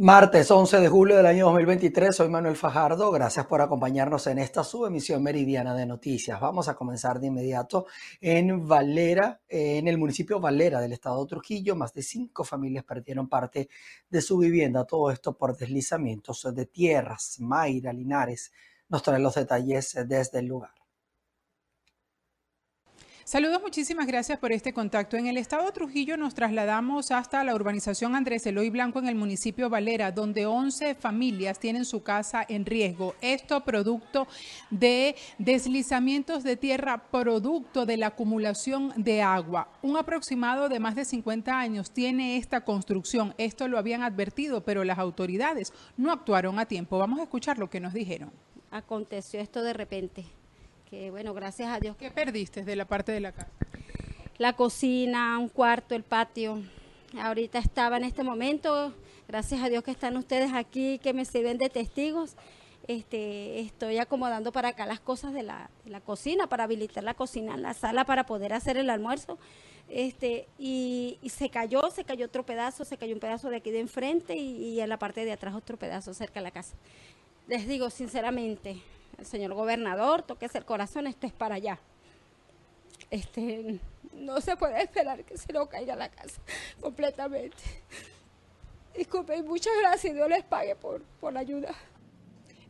Martes 0.00 0.48
11 0.48 0.78
de 0.78 0.88
julio 0.88 1.16
del 1.16 1.26
año 1.26 1.46
2023, 1.46 2.14
soy 2.14 2.28
Manuel 2.28 2.54
Fajardo. 2.54 3.10
Gracias 3.10 3.46
por 3.46 3.60
acompañarnos 3.60 4.28
en 4.28 4.38
esta 4.38 4.62
subemisión 4.62 5.20
meridiana 5.24 5.74
de 5.74 5.86
noticias. 5.86 6.40
Vamos 6.40 6.68
a 6.68 6.76
comenzar 6.76 7.18
de 7.18 7.26
inmediato 7.26 7.86
en 8.20 8.68
Valera, 8.68 9.40
en 9.48 9.88
el 9.88 9.98
municipio 9.98 10.38
Valera 10.38 10.80
del 10.80 10.92
estado 10.92 11.24
de 11.24 11.28
Trujillo. 11.30 11.74
Más 11.74 11.92
de 11.94 12.04
cinco 12.04 12.44
familias 12.44 12.84
perdieron 12.84 13.28
parte 13.28 13.68
de 14.08 14.22
su 14.22 14.38
vivienda. 14.38 14.84
Todo 14.84 15.10
esto 15.10 15.36
por 15.36 15.56
deslizamientos 15.56 16.46
de 16.54 16.66
tierras. 16.66 17.40
Mayra 17.40 17.92
Linares 17.92 18.52
nos 18.88 19.02
trae 19.02 19.18
los 19.18 19.34
detalles 19.34 19.98
desde 20.06 20.38
el 20.38 20.46
lugar. 20.46 20.77
Saludos, 23.28 23.60
muchísimas 23.60 24.06
gracias 24.06 24.38
por 24.38 24.52
este 24.52 24.72
contacto. 24.72 25.18
En 25.18 25.26
el 25.26 25.36
estado 25.36 25.66
de 25.66 25.72
Trujillo 25.72 26.16
nos 26.16 26.32
trasladamos 26.32 27.10
hasta 27.10 27.44
la 27.44 27.54
urbanización 27.54 28.16
Andrés 28.16 28.46
Eloy 28.46 28.70
Blanco 28.70 29.00
en 29.00 29.06
el 29.06 29.16
municipio 29.16 29.68
Valera, 29.68 30.12
donde 30.12 30.46
11 30.46 30.94
familias 30.94 31.58
tienen 31.58 31.84
su 31.84 32.02
casa 32.02 32.46
en 32.48 32.64
riesgo. 32.64 33.16
Esto 33.20 33.62
producto 33.64 34.26
de 34.70 35.14
deslizamientos 35.36 36.42
de 36.42 36.56
tierra, 36.56 37.02
producto 37.10 37.84
de 37.84 37.98
la 37.98 38.06
acumulación 38.06 38.94
de 38.96 39.20
agua. 39.20 39.68
Un 39.82 39.98
aproximado 39.98 40.70
de 40.70 40.80
más 40.80 40.94
de 40.94 41.04
50 41.04 41.52
años 41.52 41.90
tiene 41.90 42.38
esta 42.38 42.62
construcción. 42.62 43.34
Esto 43.36 43.68
lo 43.68 43.76
habían 43.76 44.04
advertido, 44.04 44.64
pero 44.64 44.84
las 44.84 44.98
autoridades 44.98 45.74
no 45.98 46.12
actuaron 46.12 46.58
a 46.58 46.64
tiempo. 46.64 46.96
Vamos 46.96 47.20
a 47.20 47.24
escuchar 47.24 47.58
lo 47.58 47.68
que 47.68 47.78
nos 47.78 47.92
dijeron. 47.92 48.32
Aconteció 48.70 49.38
esto 49.38 49.62
de 49.62 49.74
repente 49.74 50.37
que 50.88 51.10
bueno, 51.10 51.34
gracias 51.34 51.68
a 51.68 51.80
Dios. 51.80 51.96
¿Qué 51.96 52.10
perdiste 52.10 52.64
de 52.64 52.76
la 52.76 52.86
parte 52.86 53.12
de 53.12 53.20
la 53.20 53.32
casa? 53.32 53.50
La 54.38 54.54
cocina, 54.54 55.38
un 55.38 55.48
cuarto, 55.48 55.94
el 55.94 56.02
patio. 56.02 56.62
Ahorita 57.20 57.58
estaba 57.58 57.96
en 57.96 58.04
este 58.04 58.22
momento, 58.22 58.94
gracias 59.26 59.62
a 59.62 59.68
Dios 59.68 59.82
que 59.82 59.90
están 59.90 60.16
ustedes 60.16 60.52
aquí, 60.54 60.98
que 60.98 61.12
me 61.12 61.24
sirven 61.24 61.58
de 61.58 61.68
testigos. 61.68 62.36
Este, 62.86 63.60
estoy 63.60 63.98
acomodando 63.98 64.50
para 64.50 64.68
acá 64.68 64.86
las 64.86 65.00
cosas 65.00 65.34
de 65.34 65.42
la, 65.42 65.68
cocina, 66.06 66.46
para 66.46 66.64
habilitar 66.64 67.04
la 67.04 67.14
cocina 67.14 67.54
en 67.54 67.62
la 67.62 67.74
sala 67.74 68.04
para 68.04 68.24
poder 68.24 68.54
hacer 68.54 68.78
el 68.78 68.88
almuerzo. 68.88 69.38
Este, 69.90 70.48
y, 70.58 71.18
se 71.28 71.50
cayó, 71.50 71.90
se 71.90 72.04
cayó 72.04 72.26
otro 72.26 72.44
pedazo, 72.44 72.84
se 72.84 72.96
cayó 72.96 73.14
un 73.14 73.20
pedazo 73.20 73.50
de 73.50 73.56
aquí 73.56 73.70
de 73.70 73.80
enfrente 73.80 74.36
y, 74.36 74.74
y 74.74 74.80
en 74.80 74.88
la 74.88 74.98
parte 74.98 75.24
de 75.24 75.32
atrás 75.32 75.54
otro 75.54 75.76
pedazo 75.76 76.14
cerca 76.14 76.40
de 76.40 76.44
la 76.44 76.50
casa. 76.50 76.76
Les 77.46 77.66
digo 77.66 77.90
sinceramente, 77.90 78.82
el 79.18 79.26
señor 79.26 79.54
gobernador, 79.54 80.22
toques 80.22 80.54
el 80.54 80.64
corazón, 80.64 81.06
esto 81.06 81.26
es 81.26 81.32
para 81.32 81.56
allá. 81.56 81.78
Este, 83.10 83.80
no 84.12 84.40
se 84.40 84.56
puede 84.56 84.82
esperar 84.82 85.24
que 85.24 85.36
se 85.36 85.52
lo 85.52 85.68
caiga 85.68 85.96
la 85.96 86.08
casa 86.08 86.40
completamente. 86.80 87.56
Disculpen, 88.96 89.46
muchas 89.46 89.72
gracias, 89.80 90.14
Dios 90.14 90.28
les 90.28 90.44
pague 90.44 90.74
por, 90.76 91.02
por 91.20 91.32
la 91.32 91.40
ayuda. 91.40 91.74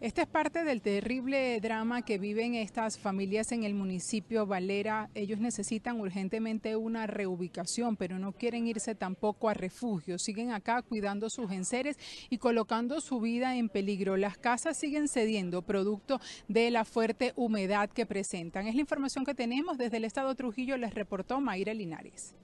Esta 0.01 0.23
es 0.23 0.29
parte 0.29 0.63
del 0.63 0.81
terrible 0.81 1.59
drama 1.61 2.03
que 2.03 2.19
viven 2.19 2.55
estas 2.55 2.97
familias 3.01 3.51
en 3.51 3.65
el 3.65 3.75
municipio 3.75 4.47
Valera. 4.47 5.11
Ellos 5.17 5.41
necesitan 5.41 6.01
urgentemente 6.01 6.77
una 6.77 7.09
reubicación, 7.09 7.97
pero 7.97 8.21
no 8.21 8.31
quieren 8.31 8.69
irse 8.69 8.95
tampoco 8.95 9.49
a 9.49 9.55
refugio. 9.55 10.17
Siguen 10.21 10.53
acá 10.53 10.83
cuidando 10.83 11.29
sus 11.29 11.51
enseres 11.51 11.99
y 12.31 12.39
colocando 12.39 13.01
su 13.01 13.19
vida 13.19 13.57
en 13.57 13.69
peligro. 13.69 14.17
Las 14.17 14.39
casas 14.39 14.77
siguen 14.77 15.09
cediendo 15.09 15.63
producto 15.63 16.21
de 16.47 16.71
la 16.71 16.85
fuerte 16.85 17.33
humedad 17.35 17.91
que 17.91 18.07
presentan. 18.07 18.69
Es 18.69 18.77
la 18.77 18.83
información 18.83 19.25
que 19.25 19.35
tenemos 19.35 19.79
desde 19.79 19.97
el 19.97 20.05
estado 20.05 20.33
Trujillo, 20.37 20.77
les 20.77 20.95
reportó 20.95 21.41
Mayra 21.41 21.75
Linares. 21.75 22.37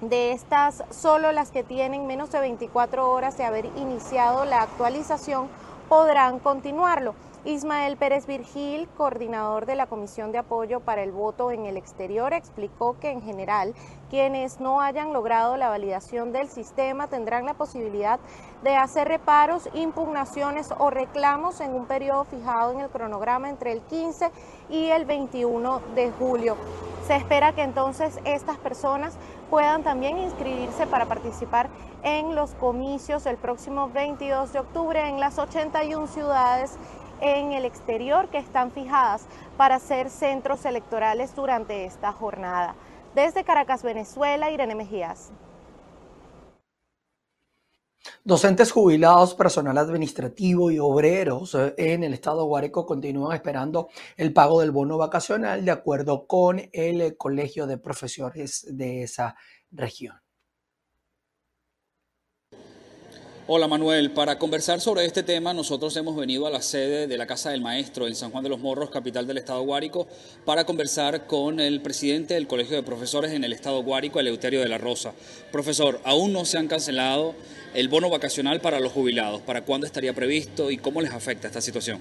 De 0.00 0.33
estas, 0.33 0.84
solo 0.91 1.33
las 1.33 1.50
que 1.50 1.65
tienen 1.65 2.06
menos 2.06 2.31
de 2.31 2.41
24 2.41 3.11
horas 3.11 3.39
de 3.39 3.44
haber 3.44 3.65
iniciado 3.77 4.44
la 4.44 4.62
actualización 4.62 5.49
podrán 5.89 6.39
continuarlo. 6.39 7.15
Ismael 7.46 7.96
Pérez 7.96 8.26
Virgil, 8.26 8.88
coordinador 8.96 9.66
de 9.66 9.76
la 9.76 9.86
Comisión 9.86 10.32
de 10.32 10.38
Apoyo 10.38 10.80
para 10.80 11.04
el 11.04 11.12
Voto 11.12 11.52
en 11.52 11.64
el 11.64 11.76
Exterior, 11.76 12.32
explicó 12.32 12.98
que 12.98 13.12
en 13.12 13.22
general 13.22 13.72
quienes 14.10 14.58
no 14.58 14.80
hayan 14.80 15.12
logrado 15.12 15.56
la 15.56 15.68
validación 15.68 16.32
del 16.32 16.48
sistema 16.48 17.06
tendrán 17.06 17.46
la 17.46 17.54
posibilidad 17.54 18.18
de 18.64 18.74
hacer 18.74 19.06
reparos, 19.06 19.68
impugnaciones 19.74 20.70
o 20.76 20.90
reclamos 20.90 21.60
en 21.60 21.72
un 21.72 21.86
periodo 21.86 22.24
fijado 22.24 22.72
en 22.72 22.80
el 22.80 22.90
cronograma 22.90 23.48
entre 23.48 23.70
el 23.70 23.80
15 23.82 24.32
y 24.68 24.86
el 24.86 25.04
21 25.04 25.80
de 25.94 26.10
julio. 26.18 26.56
Se 27.06 27.14
espera 27.14 27.52
que 27.52 27.62
entonces 27.62 28.18
estas 28.24 28.58
personas 28.58 29.16
puedan 29.50 29.84
también 29.84 30.18
inscribirse 30.18 30.88
para 30.88 31.06
participar 31.06 31.68
en 32.02 32.34
los 32.34 32.54
comicios 32.54 33.24
el 33.26 33.36
próximo 33.36 33.88
22 33.90 34.52
de 34.52 34.58
octubre 34.58 35.08
en 35.08 35.20
las 35.20 35.38
81 35.38 36.08
ciudades 36.08 36.76
en 37.21 37.53
el 37.53 37.65
exterior 37.65 38.28
que 38.28 38.38
están 38.38 38.71
fijadas 38.71 39.27
para 39.56 39.78
ser 39.78 40.10
centros 40.10 40.65
electorales 40.65 41.34
durante 41.34 41.84
esta 41.84 42.12
jornada. 42.12 42.75
Desde 43.15 43.44
Caracas, 43.44 43.82
Venezuela, 43.82 44.50
Irene 44.50 44.75
Mejías. 44.75 45.32
Docentes 48.25 48.72
jubilados, 48.72 49.34
personal 49.34 49.78
administrativo 49.78 50.71
y 50.71 50.78
obreros 50.78 51.55
eh, 51.55 51.75
en 51.76 52.05
el 52.05 52.14
estado 52.14 52.43
de 52.43 52.46
Guárico 52.46 52.87
continúan 52.87 53.37
esperando 53.37 53.88
el 54.17 54.32
pago 54.32 54.61
del 54.61 54.70
bono 54.70 54.99
vacacional 54.99 55.64
de 55.64 55.70
acuerdo 55.70 56.26
con 56.26 56.61
el 56.73 57.17
Colegio 57.17 57.67
de 57.67 57.79
Profesores 57.79 58.67
de 58.69 59.02
esa 59.02 59.37
región. 59.70 60.25
Hola 63.48 63.69
Manuel, 63.69 64.10
para 64.10 64.40
conversar 64.40 64.81
sobre 64.81 65.04
este 65.04 65.22
tema 65.22 65.54
nosotros 65.54 65.96
hemos 65.96 66.16
venido 66.16 66.48
a 66.48 66.50
la 66.50 66.60
sede 66.60 67.06
de 67.06 67.16
la 67.16 67.28
Casa 67.28 67.50
del 67.50 67.60
Maestro 67.60 68.08
en 68.08 68.16
San 68.16 68.32
Juan 68.32 68.43
de 68.43 68.48
los 68.48 68.58
Morros, 68.58 68.90
capital 68.90 69.25
del 69.28 69.38
estado 69.38 69.62
Guárico, 69.62 70.08
para 70.44 70.64
conversar 70.64 71.28
con 71.28 71.60
el 71.60 71.81
presidente 71.81 72.34
del 72.34 72.48
Colegio 72.48 72.75
de 72.75 72.82
Profesores 72.82 73.31
en 73.31 73.44
el 73.44 73.52
estado 73.52 73.84
Guárico, 73.84 74.19
Eleuterio 74.19 74.58
de 74.58 74.69
la 74.69 74.78
Rosa. 74.78 75.12
Profesor, 75.52 76.00
aún 76.02 76.32
no 76.32 76.44
se 76.44 76.58
han 76.58 76.66
cancelado 76.66 77.37
el 77.72 77.87
bono 77.87 78.10
vacacional 78.10 78.60
para 78.60 78.81
los 78.81 78.90
jubilados. 78.90 79.43
¿Para 79.43 79.62
cuándo 79.62 79.87
estaría 79.87 80.12
previsto 80.12 80.72
y 80.72 80.78
cómo 80.78 81.00
les 81.00 81.12
afecta 81.12 81.46
esta 81.46 81.60
situación? 81.60 82.00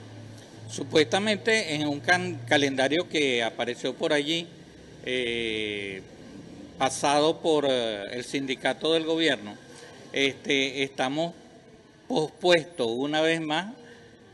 Supuestamente 0.68 1.76
en 1.76 1.88
un 1.88 2.02
calendario 2.48 3.08
que 3.08 3.44
apareció 3.44 3.94
por 3.94 4.14
allí, 4.14 4.48
eh, 5.06 6.02
pasado 6.80 7.40
por 7.40 7.68
eh, 7.70 8.02
el 8.14 8.24
sindicato 8.24 8.94
del 8.94 9.04
gobierno, 9.04 9.64
este, 10.16 10.82
estamos 10.82 11.34
pospuesto 12.08 12.88
una 12.88 13.20
vez 13.20 13.42
más 13.42 13.74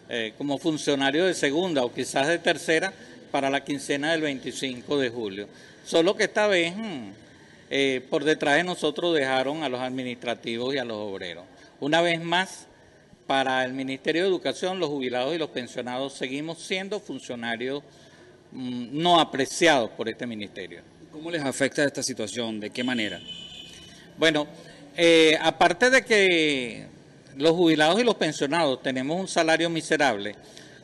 eh, 0.09 0.33
como 0.37 0.59
funcionario 0.59 1.25
de 1.25 1.33
segunda 1.33 1.83
o 1.83 1.91
quizás 1.91 2.27
de 2.27 2.37
tercera 2.37 2.93
para 3.31 3.49
la 3.49 3.63
quincena 3.63 4.11
del 4.11 4.21
25 4.21 4.99
de 4.99 5.09
julio. 5.09 5.47
Solo 5.83 6.15
que 6.15 6.25
esta 6.25 6.45
vez 6.45 6.75
mm, 6.77 7.09
eh, 7.71 8.05
por 8.11 8.23
detrás 8.23 8.57
de 8.57 8.63
nosotros 8.63 9.15
dejaron 9.15 9.63
a 9.63 9.69
los 9.69 9.79
administrativos 9.79 10.75
y 10.75 10.77
a 10.77 10.85
los 10.85 10.97
obreros. 10.97 11.45
Una 11.79 11.99
vez 12.01 12.21
más, 12.21 12.67
para 13.25 13.65
el 13.65 13.73
Ministerio 13.73 14.21
de 14.21 14.27
Educación, 14.27 14.77
los 14.77 14.89
jubilados 14.89 15.33
y 15.33 15.39
los 15.39 15.49
pensionados 15.49 16.13
seguimos 16.13 16.59
siendo 16.59 16.99
funcionarios 16.99 17.81
mm, 18.51 19.01
no 19.01 19.19
apreciados 19.19 19.89
por 19.89 20.07
este 20.07 20.27
ministerio. 20.27 20.81
¿Cómo 21.11 21.31
les 21.31 21.43
afecta 21.43 21.83
esta 21.83 22.03
situación? 22.03 22.59
¿De 22.59 22.69
qué 22.69 22.83
manera? 22.83 23.19
Bueno, 24.19 24.47
eh, 25.03 25.36
aparte 25.42 25.89
de 25.89 26.06
que 26.06 26.86
los 27.36 27.53
jubilados 27.53 28.00
y 28.00 28.03
los 28.03 28.13
pensionados 28.13 28.83
tenemos 28.83 29.19
un 29.19 29.27
salario 29.27 29.68
miserable, 29.68 30.36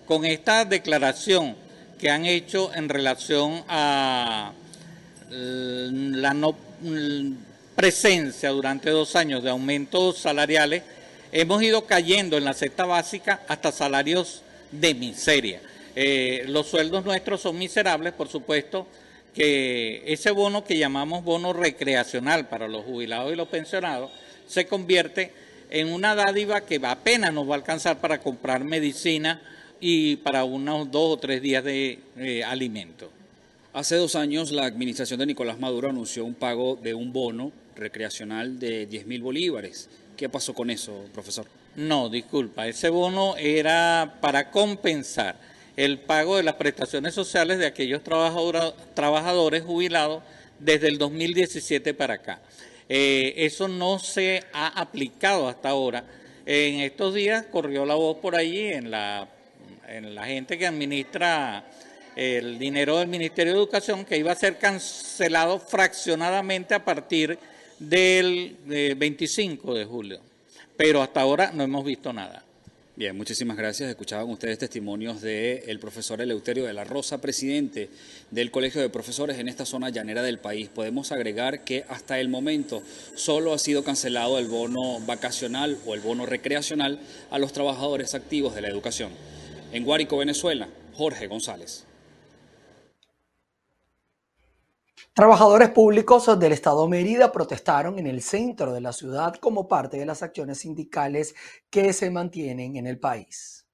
con 0.08 0.26
esta 0.26 0.66
declaración 0.66 1.56
que 2.00 2.10
han 2.10 2.26
hecho 2.26 2.74
en 2.74 2.90
relación 2.90 3.64
a 3.68 4.54
la 5.30 6.34
no 6.34 6.56
presencia 7.76 8.50
durante 8.50 8.90
dos 8.90 9.16
años 9.16 9.44
de 9.44 9.52
aumentos 9.52 10.18
salariales, 10.18 10.82
hemos 11.32 11.62
ido 11.62 11.86
cayendo 11.86 12.38
en 12.38 12.46
la 12.46 12.56
cesta 12.56 12.86
básica 12.86 13.42
hasta 13.48 13.72
salarios 13.72 14.42
de 14.72 14.96
miseria. 14.96 15.62
Eh, 15.96 16.44
los 16.48 16.66
sueldos 16.66 17.06
nuestros 17.06 17.40
son 17.42 17.56
miserables, 17.60 18.14
por 18.14 18.30
supuesto, 18.30 18.88
que 19.38 20.02
ese 20.08 20.32
bono 20.32 20.64
que 20.64 20.80
llamamos 20.80 21.24
bono 21.24 21.54
recreacional 21.54 22.50
para 22.50 22.68
los 22.68 22.84
jubilados 22.84 23.32
y 23.32 23.36
los 23.36 23.48
pensionados 23.48 24.10
se 24.48 24.66
convierte 24.66 25.32
en 25.70 25.94
una 25.94 26.16
dádiva 26.16 26.62
que 26.62 26.82
apenas 26.84 27.32
nos 27.32 27.48
va 27.48 27.54
a 27.54 27.58
alcanzar 27.58 28.00
para 28.02 28.20
comprar 28.20 28.64
medicina 28.64 29.40
y 29.80 30.16
para 30.18 30.44
unos 30.44 30.90
dos 30.90 31.14
o 31.14 31.18
tres 31.18 31.40
días 31.44 31.64
de 31.64 32.00
eh, 32.18 32.44
alimento. 32.44 33.12
Hace 33.74 33.98
dos 33.98 34.16
años 34.16 34.50
la 34.52 34.66
administración 34.66 35.20
de 35.20 35.28
Nicolás 35.28 35.60
Maduro 35.60 35.88
anunció 35.88 36.26
un 36.26 36.34
pago 36.34 36.76
de 36.76 36.96
un 36.96 37.14
bono 37.14 37.52
recreacional 37.76 38.58
de 38.58 38.88
10 38.88 39.06
mil 39.06 39.22
bolívares. 39.22 39.88
¿Qué 40.18 40.30
pasó 40.30 40.56
con 40.56 40.72
eso, 40.72 41.06
profesor? 41.14 41.46
No, 41.76 42.10
disculpa, 42.10 42.68
ese 42.68 42.90
bono 42.90 43.38
era 43.38 44.18
para 44.20 44.50
compensar 44.50 45.36
el 45.78 46.00
pago 46.00 46.38
de 46.38 46.44
las 46.44 46.56
prestaciones 46.56 47.14
sociales 47.14 47.60
de 47.60 47.68
aquellos 47.68 48.02
trabajadores 48.04 49.64
jubilados 49.64 50.24
desde 50.60 50.88
el 50.88 50.98
2017 50.98 51.94
para 51.94 52.16
acá. 52.16 52.42
Eh, 52.90 53.34
eso 53.38 53.68
no 53.68 54.00
se 54.00 54.44
ha 54.54 54.68
aplicado 54.80 55.48
hasta 55.48 55.70
ahora. 55.70 56.04
En 56.46 56.80
estos 56.80 57.14
días 57.14 57.46
corrió 57.52 57.86
la 57.86 57.96
voz 57.96 58.18
por 58.18 58.36
allí 58.36 58.68
en 58.68 58.90
la, 58.90 59.28
en 59.88 60.16
la 60.16 60.26
gente 60.26 60.58
que 60.58 60.66
administra 60.66 61.64
el 62.16 62.58
dinero 62.58 62.98
del 62.98 63.08
Ministerio 63.08 63.54
de 63.54 63.60
Educación 63.60 64.04
que 64.04 64.18
iba 64.18 64.32
a 64.32 64.36
ser 64.36 64.58
cancelado 64.58 65.60
fraccionadamente 65.60 66.74
a 66.74 66.84
partir 66.84 67.38
del 67.78 68.58
25 68.66 69.76
de 69.76 69.86
julio. 69.86 70.22
Pero 70.76 71.04
hasta 71.04 71.22
ahora 71.22 71.52
no 71.54 71.64
hemos 71.64 71.86
visto 71.86 72.12
nada. 72.12 72.47
Bien, 72.98 73.16
muchísimas 73.16 73.58
gracias. 73.58 73.92
Escuchaban 73.92 74.28
ustedes 74.28 74.58
testimonios 74.58 75.22
del 75.22 75.78
profesor 75.80 76.20
Eleuterio 76.20 76.66
de 76.66 76.74
la 76.74 76.84
Rosa, 76.84 77.22
presidente 77.22 77.92
del 78.32 78.50
Colegio 78.50 78.82
de 78.82 78.90
Profesores 78.90 79.38
en 79.38 79.48
esta 79.48 79.68
zona 79.68 79.92
llanera 79.92 80.24
del 80.24 80.40
país. 80.40 80.68
Podemos 80.68 81.12
agregar 81.12 81.64
que 81.64 81.86
hasta 81.90 82.20
el 82.20 82.28
momento 82.28 82.82
solo 83.14 83.54
ha 83.54 83.60
sido 83.60 83.84
cancelado 83.84 84.40
el 84.40 84.48
bono 84.48 85.00
vacacional 85.02 85.78
o 85.86 85.94
el 85.94 86.00
bono 86.00 86.26
recreacional 86.26 87.00
a 87.30 87.38
los 87.38 87.54
trabajadores 87.54 88.16
activos 88.16 88.56
de 88.56 88.62
la 88.62 88.70
educación. 88.70 89.12
En 89.72 89.84
Guárico, 89.84 90.18
Venezuela, 90.18 90.68
Jorge 90.96 91.28
González. 91.28 91.87
Trabajadores 95.18 95.72
públicos 95.72 96.40
del 96.40 96.52
Estado 96.52 96.88
Mérida 96.88 97.32
protestaron 97.32 97.98
en 97.98 98.06
el 98.06 98.22
centro 98.22 98.72
de 98.72 98.82
la 98.82 98.94
ciudad 98.94 99.34
como 99.34 99.68
parte 99.68 99.98
de 99.98 100.06
las 100.06 100.22
acciones 100.22 100.60
sindicales 100.60 101.34
que 101.72 101.92
se 101.92 102.12
mantienen 102.12 102.76
en 102.76 102.86
el 102.86 103.00
país. 103.00 103.67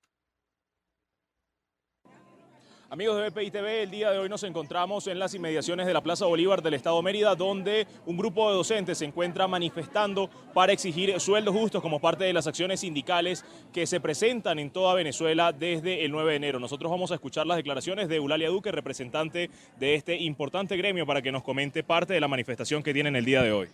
Amigos 2.94 3.18
de 3.18 3.28
BPI 3.28 3.50
TV, 3.50 3.82
el 3.82 3.90
día 3.90 4.12
de 4.12 4.20
hoy 4.20 4.30
nos 4.30 4.44
encontramos 4.44 5.08
en 5.08 5.18
las 5.18 5.34
inmediaciones 5.34 5.88
de 5.88 5.96
la 5.96 6.02
Plaza 6.02 6.28
Bolívar 6.28 6.62
del 6.62 6.76
Estado 6.76 7.02
Mérida, 7.02 7.34
donde 7.34 7.88
un 8.06 8.16
grupo 8.16 8.48
de 8.52 8.56
docentes 8.56 9.00
se 9.00 9.06
encuentra 9.06 9.48
manifestando 9.48 10.30
para 10.54 10.74
exigir 10.74 11.20
sueldos 11.20 11.56
justos 11.56 11.82
como 11.82 12.00
parte 12.00 12.24
de 12.24 12.34
las 12.34 12.46
acciones 12.46 12.82
sindicales 12.82 13.44
que 13.74 13.88
se 13.88 14.00
presentan 14.00 14.60
en 14.60 14.70
toda 14.70 14.94
Venezuela 14.94 15.52
desde 15.52 16.06
el 16.06 16.12
9 16.12 16.30
de 16.30 16.36
enero. 16.36 16.60
Nosotros 16.60 16.92
vamos 16.92 17.12
a 17.12 17.16
escuchar 17.16 17.48
las 17.48 17.58
declaraciones 17.58 18.08
de 18.10 18.18
Eulalia 18.18 18.50
Duque, 18.50 18.72
representante 18.72 19.50
de 19.80 19.96
este 19.96 20.16
importante 20.16 20.78
gremio, 20.78 21.08
para 21.08 21.24
que 21.24 21.32
nos 21.32 21.42
comente 21.42 21.84
parte 21.84 22.14
de 22.14 22.20
la 22.20 22.28
manifestación 22.28 22.84
que 22.84 22.94
tienen 22.94 23.16
el 23.16 23.26
día 23.26 23.42
de 23.42 23.54
hoy. 23.54 23.70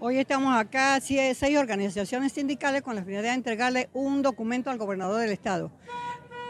Hoy 0.00 0.18
estamos 0.18 0.56
acá, 0.56 0.98
seis 1.00 1.56
organizaciones 1.56 2.32
sindicales, 2.32 2.82
con 2.82 2.96
la 2.96 3.04
finalidad 3.04 3.30
de 3.30 3.36
entregarle 3.36 3.88
un 3.92 4.22
documento 4.22 4.70
al 4.70 4.78
gobernador 4.78 5.20
del 5.20 5.30
Estado 5.30 5.70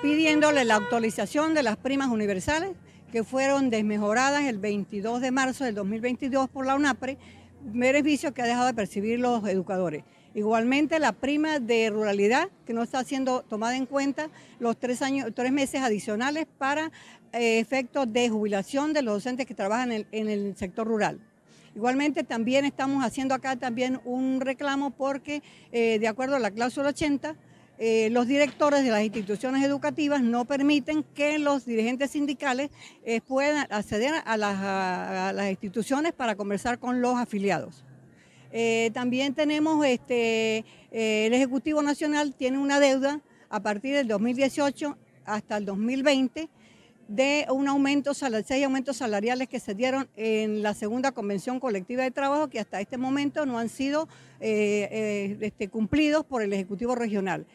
pidiéndole 0.03 0.65
la 0.65 0.77
actualización 0.77 1.53
de 1.53 1.63
las 1.63 1.77
primas 1.77 2.09
universales 2.09 2.71
que 3.13 3.23
fueron 3.23 3.69
desmejoradas 3.69 4.45
el 4.45 4.57
22 4.57 5.21
de 5.21 5.31
marzo 5.31 5.65
del 5.65 5.75
2022 5.75 6.49
por 6.49 6.65
la 6.65 6.75
UNAPRE, 6.75 7.19
beneficio 7.65 8.33
que 8.33 8.41
ha 8.41 8.47
dejado 8.47 8.67
de 8.67 8.75
percibir 8.75 9.19
los 9.19 9.47
educadores. 9.47 10.05
Igualmente 10.35 10.99
la 11.01 11.13
prima 11.13 11.59
de 11.59 11.91
ruralidad, 11.91 12.49
que 12.65 12.73
no 12.73 12.83
está 12.83 13.05
siendo 13.05 13.43
tomada 13.43 13.77
en 13.77 13.85
cuenta, 13.85 14.31
los 14.59 14.79
tres, 14.79 15.03
años, 15.03 15.33
tres 15.35 15.53
meses 15.53 15.83
adicionales 15.83 16.47
para 16.57 16.91
eh, 17.33 17.59
efectos 17.59 18.11
de 18.11 18.31
jubilación 18.31 18.95
de 18.95 19.03
los 19.03 19.15
docentes 19.15 19.45
que 19.45 19.55
trabajan 19.55 19.93
en, 19.93 20.29
el 20.29 20.57
sector 20.57 20.87
rural. 20.87 21.21
Igualmente 21.75 22.25
también 22.25 22.65
estamos 22.65 23.05
haciendo 23.05 23.35
acá 23.35 23.57
también 23.57 24.01
un 24.05 24.41
reclamo 24.41 24.93
porque 24.93 25.43
eh, 25.73 25.99
de 25.99 26.09
acuerdo 26.09 26.37
a 26.37 26.39
la 26.39 26.51
cláusula 26.51 26.89
80, 26.89 27.37
eh, 27.83 28.11
los 28.11 28.27
directores 28.27 28.85
de 28.85 28.91
las 28.91 29.03
instituciones 29.03 29.65
educativas 29.65 30.23
no 30.23 30.45
permiten 30.45 31.03
que 31.03 31.39
los 31.39 31.65
dirigentes 31.65 32.11
sindicales 32.11 32.69
eh, 33.07 33.23
puedan 33.23 33.67
acceder 33.71 34.13
a 34.23 34.37
las, 34.37 35.51
instituciones 35.51 36.13
para 36.13 36.37
conversar 36.37 36.79
con 36.79 37.01
los 37.01 37.17
afiliados. 37.17 37.83
Eh, 38.53 38.91
también 38.93 39.33
tenemos, 39.33 39.83
este, 39.87 40.59
el 40.91 41.33
Ejecutivo 41.33 41.81
Nacional 41.81 42.35
tiene 42.35 42.59
una 42.59 42.81
deuda 42.81 43.23
a 43.49 43.61
partir 43.61 43.95
del 43.95 44.09
2018 44.09 44.99
hasta 45.25 45.57
el 45.57 45.65
2020 45.65 46.51
de 47.09 47.47
un 47.49 47.67
aumento, 47.67 48.13
seis 48.13 48.63
aumentos 48.63 48.99
salariales 48.99 49.49
que 49.49 49.59
se 49.59 49.75
dieron 49.75 50.07
en 50.17 50.63
la 50.63 50.75
segunda 50.75 51.13
convención 51.13 51.59
colectiva 51.59 52.03
de 52.03 52.11
trabajo 52.11 52.49
que 52.49 52.61
hasta 52.61 52.79
este 52.79 52.99
momento 52.99 53.47
no 53.47 53.59
han 53.59 53.71
sido 53.71 54.07
este, 54.39 55.69
cumplidos 55.69 56.27
por 56.27 56.43
el 56.43 56.53
Ejecutivo 56.53 56.95
Regional. 56.95 57.47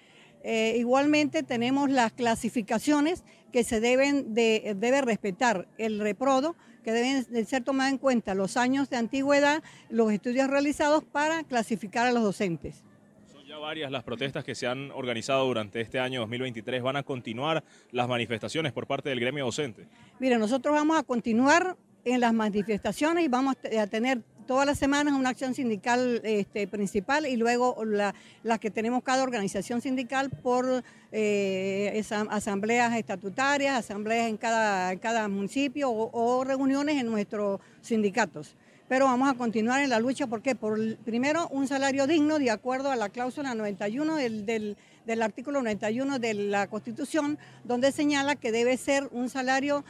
Eh, 0.47 0.75
igualmente 0.77 1.41
tenemos 1.41 1.89
las 1.89 2.13
clasificaciones 2.13 3.23
que 3.51 3.63
se 3.63 3.79
deben 3.79 4.35
de, 4.35 4.75
debe 4.77 5.01
respetar 5.01 5.67
el 5.79 5.99
reprodo, 5.99 6.55
que 6.83 6.91
deben 6.91 7.25
de 7.31 7.45
ser 7.45 7.63
tomadas 7.63 7.93
en 7.93 7.97
cuenta 7.97 8.35
los 8.35 8.55
años 8.55 8.87
de 8.91 8.97
antigüedad, 8.97 9.63
los 9.89 10.11
estudios 10.11 10.47
realizados 10.47 11.03
para 11.03 11.43
clasificar 11.45 12.05
a 12.05 12.11
los 12.11 12.21
docentes. 12.21 12.83
Son 13.25 13.43
ya 13.47 13.57
varias 13.57 13.89
las 13.89 14.03
protestas 14.03 14.43
que 14.43 14.53
se 14.53 14.67
han 14.67 14.91
organizado 14.91 15.47
durante 15.47 15.81
este 15.81 15.99
año 15.99 16.19
2023. 16.19 16.83
¿Van 16.83 16.97
a 16.97 17.01
continuar 17.01 17.63
las 17.91 18.07
manifestaciones 18.07 18.71
por 18.71 18.85
parte 18.85 19.09
del 19.09 19.19
gremio 19.19 19.45
docente? 19.45 19.87
Mire, 20.19 20.37
nosotros 20.37 20.75
vamos 20.75 20.95
a 20.99 21.01
continuar 21.01 21.75
en 22.03 22.19
las 22.19 22.35
manifestaciones 22.35 23.25
y 23.25 23.29
vamos 23.29 23.55
a 23.79 23.87
tener 23.87 24.21
todas 24.45 24.65
las 24.65 24.77
semanas 24.77 25.13
una 25.13 25.29
acción 25.29 25.53
sindical 25.53 26.21
este, 26.23 26.67
principal 26.67 27.25
y 27.25 27.35
luego 27.35 27.83
la, 27.83 28.13
que 28.59 28.71
tenemos 28.71 29.03
cada 29.03 29.23
organización 29.23 29.81
sindical 29.81 30.29
por 30.29 30.83
eh, 31.11 32.03
asambleas 32.29 32.95
estatutarias, 32.95 33.77
asambleas 33.77 34.29
en 34.29 34.37
cada, 34.37 34.95
cada 34.97 35.27
municipio 35.27 35.91
o, 35.91 36.43
reuniones 36.43 36.97
en 36.97 37.07
nuestros 37.07 37.59
sindicatos. 37.81 38.55
Pero 38.87 39.05
vamos 39.05 39.29
a 39.29 39.33
continuar 39.33 39.81
en 39.81 39.89
la 39.89 39.99
lucha 39.99 40.27
porque 40.27 40.53
por 40.55 40.97
primero 40.97 41.47
un 41.49 41.67
salario 41.67 42.05
digno 42.05 42.37
de 42.37 42.51
acuerdo 42.51 42.91
a 42.91 42.95
la 42.95 43.09
cláusula 43.09 43.55
91 43.55 44.15
del, 44.15 44.45
del, 44.45 44.77
del 45.07 45.21
artículo 45.23 45.59
91 45.61 46.19
de 46.19 46.33
la 46.35 46.67
Constitución, 46.67 47.39
donde 47.63 47.91
señala 47.91 48.35
que 48.35 48.51
debe 48.51 48.77
ser 48.77 49.09
un 49.11 49.29
salario 49.29 49.83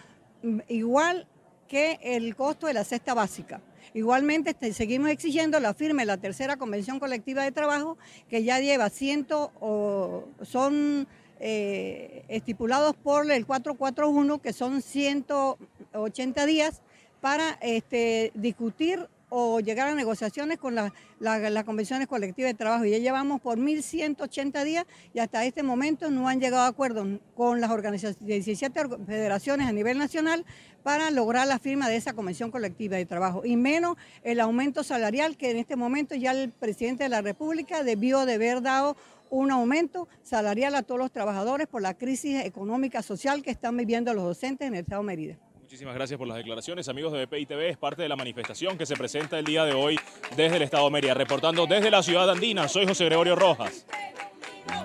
mm, 0.43 0.59
igual 0.69 1.27
que 1.67 1.99
el 2.01 2.35
costo 2.35 2.67
de 2.67 2.73
la 2.73 2.83
cesta 2.85 3.13
básica. 3.13 3.59
Igualmente 3.93 4.51
este, 4.51 4.73
seguimos 4.73 5.09
exigiendo 5.09 5.59
la 5.59 5.73
firme 5.73 6.03
de 6.03 6.07
la 6.07 6.17
tercera 6.17 6.57
convención 6.57 6.99
colectiva 6.99 7.43
de 7.43 7.51
trabajo 7.51 7.97
que 8.29 8.43
ya 8.43 8.59
lleva 8.59 8.89
ciento 8.89 9.51
o 9.59 10.25
son 10.41 11.07
eh, 11.39 12.23
estipulados 12.27 12.95
por 12.95 13.29
el 13.29 13.45
441 13.45 14.41
que 14.41 14.53
son 14.53 14.81
180 14.81 16.45
días 16.45 16.81
para 17.21 17.57
este, 17.61 18.31
discutir 18.35 19.07
o 19.29 19.59
llegar 19.59 19.87
a 19.87 19.95
negociaciones 19.95 20.59
con 20.59 20.75
las 20.75 21.63
convenciones 21.65 22.07
colectivas 22.07 22.51
de 22.51 22.53
trabajo. 22.53 22.85
Ya 22.85 22.97
llevamos 22.97 23.41
por 23.41 23.57
1.180 23.57 24.63
días 24.63 24.85
y 25.13 25.19
hasta 25.19 25.45
este 25.45 25.63
momento 25.63 26.09
no 26.09 26.27
han 26.27 26.39
llegado 26.39 26.63
a 26.63 26.67
acuerdos 26.67 27.19
con 27.35 27.61
las 27.61 27.71
organizaciones, 27.71 28.25
17 28.25 28.79
federaciones 29.05 29.67
a 29.67 29.71
nivel 29.71 29.97
nacional 29.97 30.45
para 30.83 31.09
lograr 31.09 31.47
la 31.47 31.57
firma 31.57 31.89
de 31.89 31.95
esa 31.95 32.13
convención 32.13 32.51
colectiva 32.51 32.97
de 32.97 33.05
trabajo 33.05 33.43
y 33.43 33.55
menos 33.55 33.97
el 34.23 34.39
aumento 34.39 34.83
salarial 34.83 35.35
que 35.35 35.51
en 35.51 35.57
este 35.57 35.75
momento 35.75 36.15
ya 36.15 36.31
el 36.31 36.51
presidente 36.51 37.03
de 37.03 37.09
la 37.09 37.21
República 37.21 37.83
debió 37.83 38.25
de 38.25 38.35
haber 38.35 38.61
dado 38.61 38.95
un 39.29 39.51
aumento 39.51 40.07
salarial 40.21 40.75
a 40.75 40.83
todos 40.83 40.99
los 40.99 41.11
trabajadores 41.11 41.67
por 41.67 41.81
la 41.81 41.95
crisis 41.95 42.45
económica 42.45 43.01
social 43.01 43.41
que 43.41 43.51
están 43.51 43.75
viviendo 43.75 44.13
los 44.13 44.23
docentes 44.23 44.67
en 44.67 44.75
el 44.75 44.81
Estado 44.81 45.01
de 45.01 45.07
Mérida. 45.07 45.37
Muchísimas 45.65 45.95
gracias 45.95 46.19
por 46.19 46.27
las 46.27 46.37
declaraciones, 46.37 46.87
amigos 46.89 47.11
de 47.11 47.25
BPI 47.25 47.47
TV. 47.47 47.69
Es 47.69 47.77
parte 47.77 48.03
de 48.03 48.07
la 48.07 48.15
manifestación 48.15 48.77
que 48.77 48.85
se 48.85 48.95
presenta 48.95 49.39
el 49.39 49.45
día 49.45 49.65
de 49.65 49.73
hoy 49.73 49.99
desde 50.37 50.57
el 50.57 50.61
Estado 50.61 50.85
de 50.85 50.91
Mérida. 50.91 51.15
Reportando 51.15 51.65
desde 51.65 51.89
la 51.89 52.03
ciudad 52.03 52.29
andina, 52.29 52.67
soy 52.67 52.85
José 52.85 53.05
Gregorio 53.05 53.35
Rojas. 53.35 53.87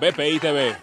BPI 0.00 0.38
TV. 0.40 0.74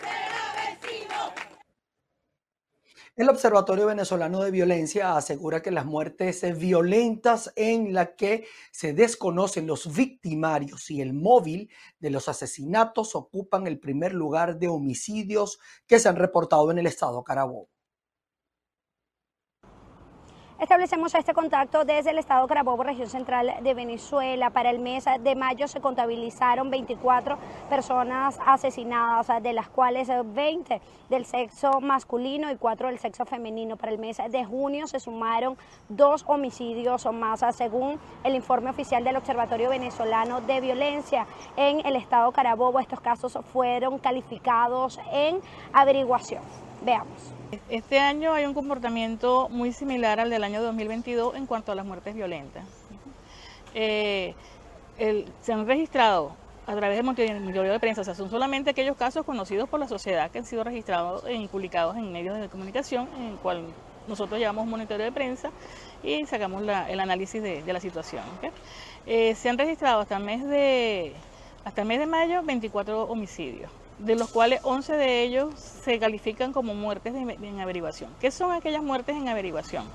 El 3.15 3.27
Observatorio 3.27 3.87
Venezolano 3.87 4.43
de 4.43 4.51
Violencia 4.51 5.17
asegura 5.17 5.63
que 5.63 5.71
las 5.71 5.87
muertes 5.87 6.45
violentas 6.59 7.51
en 7.55 7.91
las 7.91 8.09
que 8.15 8.45
se 8.69 8.93
desconocen 8.93 9.65
los 9.65 9.91
victimarios 9.95 10.91
y 10.91 11.01
el 11.01 11.13
móvil 11.13 11.71
de 11.97 12.11
los 12.11 12.29
asesinatos 12.29 13.15
ocupan 13.15 13.65
el 13.65 13.79
primer 13.79 14.13
lugar 14.13 14.59
de 14.59 14.67
homicidios 14.67 15.57
que 15.87 15.97
se 15.97 16.07
han 16.07 16.17
reportado 16.17 16.69
en 16.69 16.77
el 16.77 16.85
estado 16.85 17.23
Carabobo. 17.23 17.69
Establecemos 20.59 21.13
este 21.13 21.35
contacto 21.35 21.85
desde 21.85 22.09
el 22.09 22.17
estado 22.17 22.47
Carabobo, 22.47 22.81
región 22.81 23.07
central 23.07 23.57
de 23.61 23.73
Venezuela. 23.75 24.49
Para 24.49 24.71
el 24.71 24.79
mes 24.79 25.05
de 25.19 25.35
mayo 25.35 25.67
se 25.67 25.79
contabilizaron 25.79 26.71
24 26.71 27.37
personas 27.69 28.39
asesinadas, 28.43 29.27
de 29.43 29.53
las 29.53 29.69
cuales 29.69 30.09
20 30.09 30.81
del 31.11 31.25
sexo 31.25 31.79
masculino 31.79 32.49
y 32.49 32.55
4 32.55 32.87
del 32.87 32.97
sexo 32.97 33.23
femenino. 33.25 33.77
Para 33.77 33.91
el 33.91 33.99
mes 33.99 34.17
de 34.31 34.45
junio 34.45 34.87
se 34.87 34.99
sumaron 34.99 35.57
dos 35.89 36.25
homicidios 36.27 37.05
o 37.05 37.11
más, 37.11 37.45
según 37.55 37.99
el 38.23 38.33
informe 38.33 38.71
oficial 38.71 39.03
del 39.03 39.17
Observatorio 39.17 39.69
Venezolano 39.69 40.41
de 40.41 40.59
Violencia 40.59 41.27
en 41.55 41.85
el 41.85 41.95
estado 41.95 42.31
Carabobo. 42.31 42.79
Estos 42.79 42.99
casos 42.99 43.37
fueron 43.53 43.99
calificados 43.99 44.99
en 45.11 45.39
averiguación. 45.71 46.41
Veamos. 46.81 47.36
Este 47.69 47.99
año 47.99 48.33
hay 48.33 48.45
un 48.45 48.53
comportamiento 48.53 49.47
muy 49.49 49.71
similar 49.71 50.19
al 50.19 50.29
del 50.29 50.43
año 50.43 50.61
2022 50.61 51.35
en 51.35 51.45
cuanto 51.45 51.71
a 51.71 51.75
las 51.75 51.85
muertes 51.85 52.13
violentas. 52.13 52.65
Eh, 53.73 54.33
se 55.41 55.53
han 55.53 55.65
registrado 55.65 56.33
a 56.65 56.75
través 56.75 56.97
del 56.97 57.05
monitoreo 57.05 57.71
de 57.71 57.79
prensa, 57.79 58.01
o 58.01 58.03
sea, 58.03 58.15
son 58.15 58.29
solamente 58.29 58.71
aquellos 58.71 58.97
casos 58.97 59.25
conocidos 59.25 59.69
por 59.69 59.79
la 59.79 59.87
sociedad 59.87 60.29
que 60.29 60.39
han 60.39 60.45
sido 60.45 60.63
registrados 60.65 61.23
y 61.29 61.47
publicados 61.47 61.95
en 61.95 62.11
medios 62.11 62.37
de 62.37 62.49
comunicación, 62.49 63.07
en 63.17 63.27
el 63.27 63.35
cual 63.37 63.63
nosotros 64.07 64.39
llevamos 64.39 64.65
un 64.65 64.71
monitoreo 64.71 65.05
de 65.05 65.11
prensa 65.13 65.51
y 66.03 66.25
sacamos 66.25 66.63
el 66.63 66.99
análisis 66.99 67.41
de, 67.41 67.63
la 67.71 67.79
situación. 67.79 68.23
Eh, 69.05 69.35
se 69.35 69.47
han 69.47 69.57
registrado 69.57 70.01
hasta 70.01 70.17
el 70.17 70.23
mes 70.23 70.45
de 70.45 71.13
hasta 71.63 71.81
el 71.81 71.87
mes 71.87 71.99
de 71.99 72.05
mayo 72.05 72.43
24 72.43 73.03
homicidios 73.03 73.69
de 73.99 74.15
los 74.15 74.29
cuales 74.29 74.59
11 74.63 74.93
de 74.93 75.23
ellos 75.23 75.53
se 75.55 75.97
califican 75.99 76.53
como 76.53 76.75
muertes 76.75 77.13
en 77.15 77.59
averiguación. 77.59 78.11
¿Qué 78.19 78.31
son 78.31 78.51
aquellas 78.51 78.83
muertes 78.83 79.15
en 79.15 79.27
averiguación? 79.27 79.85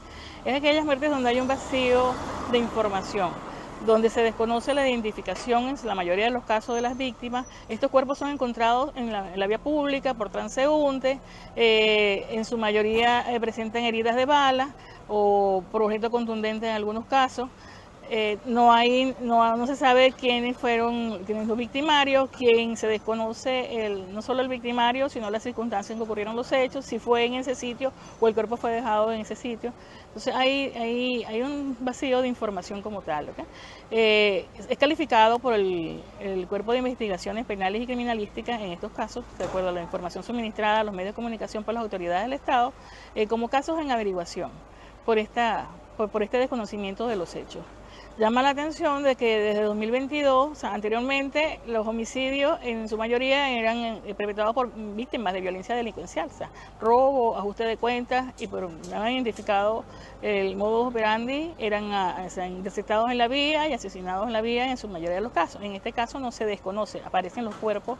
Es 0.44 0.56
aquellas 0.56 0.84
muertes 0.84 1.10
donde 1.10 1.30
hay 1.30 1.40
un 1.40 1.46
vacío 1.46 2.12
de 2.50 2.58
información, 2.58 3.30
donde 3.86 4.10
se 4.10 4.22
desconoce 4.22 4.74
la 4.74 4.88
identificación 4.88 5.68
en 5.68 5.76
la 5.84 5.94
mayoría 5.94 6.24
de 6.24 6.30
los 6.30 6.44
casos 6.44 6.74
de 6.74 6.82
las 6.82 6.96
víctimas. 6.96 7.46
Estos 7.68 7.90
cuerpos 7.90 8.18
son 8.18 8.30
encontrados 8.30 8.92
en 8.96 9.12
la, 9.12 9.46
vía 9.46 9.58
pública 9.58 10.14
por 10.14 10.30
transeúntes, 10.30 11.18
eh, 11.54 12.26
en 12.30 12.44
su 12.44 12.58
mayoría 12.58 13.32
eh, 13.32 13.38
presentan 13.38 13.84
heridas 13.84 14.16
de 14.16 14.26
bala 14.26 14.70
o 15.08 15.62
por 15.70 15.82
objeto 15.82 16.10
contundente 16.10 16.68
en 16.68 16.74
algunos 16.74 17.04
casos. 17.06 17.48
Eh, 18.10 18.38
no 18.44 18.72
hay, 18.72 19.14
no, 19.20 19.66
se 19.66 19.76
sabe 19.76 20.12
quiénes 20.12 20.56
fueron 20.56 21.24
quiénes 21.24 21.46
los 21.46 21.56
victimarios, 21.56 22.28
quién 22.30 22.76
se 22.76 22.86
desconoce 22.86 23.86
el, 23.86 24.12
no 24.12 24.20
solo 24.20 24.42
el 24.42 24.48
victimario, 24.48 25.08
sino 25.08 25.30
las 25.30 25.42
circunstancias 25.42 25.92
en 25.92 25.96
que 25.96 26.02
ocurrieron 26.02 26.36
los 26.36 26.52
hechos, 26.52 26.84
si 26.84 26.98
fue 26.98 27.24
en 27.24 27.34
ese 27.34 27.54
sitio 27.54 27.92
o 28.20 28.28
el 28.28 28.34
cuerpo 28.34 28.56
fue 28.56 28.72
dejado 28.72 29.12
en 29.12 29.20
ese 29.20 29.34
sitio. 29.36 29.72
Entonces 30.08 30.34
hay, 30.34 31.42
un 31.42 31.76
vacío 31.80 32.20
de 32.20 32.28
información 32.28 32.82
como 32.82 33.00
tal. 33.00 33.30
Eh, 33.90 34.46
es 34.68 34.76
calificado 34.76 35.38
por 35.38 35.54
el, 35.54 36.02
Cuerpo 36.48 36.72
de 36.72 36.78
Investigaciones 36.78 37.46
Penales 37.46 37.80
y 37.80 37.86
Criminalísticas 37.86 38.60
en 38.60 38.72
estos 38.72 38.92
casos, 38.92 39.24
de 39.38 39.44
acuerdo 39.44 39.70
a 39.70 39.72
la 39.72 39.80
información 39.80 40.22
suministrada 40.22 40.80
a 40.80 40.84
los 40.84 40.92
medios 40.92 41.12
de 41.12 41.14
comunicación 41.14 41.64
por 41.64 41.72
las 41.72 41.82
autoridades 41.82 42.24
del 42.24 42.34
Estado, 42.34 42.74
eh, 43.14 43.26
como 43.26 43.48
casos 43.48 43.80
en 43.80 43.90
averiguación 43.90 44.50
por 45.06 45.18
este 45.18 46.38
desconocimiento 46.38 47.06
de 47.06 47.16
los 47.16 47.34
hechos. 47.34 47.64
Llama 48.18 48.42
la 48.42 48.50
atención 48.50 49.02
de 49.02 49.16
que 49.16 49.38
desde 49.38 49.62
2022, 49.62 50.64
anteriormente, 50.64 51.60
los 51.66 51.86
homicidios 51.86 52.58
en 52.62 52.86
su 52.86 52.98
mayoría 52.98 53.48
eran 53.48 53.78
eh, 53.78 54.14
perpetrados 54.14 54.54
por 54.54 54.70
víctimas 54.94 55.32
de 55.32 55.40
violencia 55.40 55.74
delincuencial, 55.74 56.28
o 56.28 56.36
sea, 56.36 56.50
robo, 56.78 57.38
ajuste 57.38 57.64
de 57.64 57.78
cuentas, 57.78 58.34
y 58.38 58.48
por 58.48 58.70
no 58.70 58.96
han 58.96 59.12
identificado 59.12 59.84
el 60.20 60.56
modo 60.56 60.88
operandi, 60.88 61.54
eran 61.58 61.90
ah, 61.92 62.28
interceptados 62.46 63.10
en 63.10 63.16
la 63.16 63.28
vía 63.28 63.66
y 63.68 63.72
asesinados 63.72 64.26
en 64.26 64.34
la 64.34 64.42
vía 64.42 64.70
en 64.70 64.76
su 64.76 64.88
mayoría 64.88 65.14
de 65.14 65.22
los 65.22 65.32
casos. 65.32 65.62
En 65.62 65.72
este 65.72 65.92
caso 65.92 66.20
no 66.20 66.32
se 66.32 66.44
desconoce, 66.44 67.00
aparecen 67.04 67.46
los 67.46 67.54
cuerpos 67.54 67.98